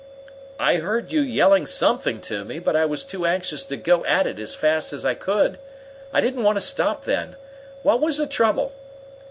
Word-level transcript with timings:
"I 0.59 0.77
heard 0.77 1.13
you 1.13 1.21
yelling 1.21 1.67
something 1.67 2.21
to 2.21 2.43
me, 2.43 2.57
but 2.57 2.75
I 2.75 2.85
was 2.85 3.05
too 3.05 3.27
anxious 3.27 3.63
to 3.65 3.77
go 3.77 4.03
at 4.05 4.25
it 4.25 4.39
as 4.39 4.55
fast 4.55 4.93
as 4.93 5.05
I 5.05 5.13
could. 5.13 5.59
I 6.11 6.19
didn't 6.21 6.41
want 6.41 6.57
to 6.57 6.61
stop 6.61 7.05
then. 7.05 7.35
What 7.83 8.01
was 8.01 8.17
the 8.17 8.25
trouble?" 8.25 8.73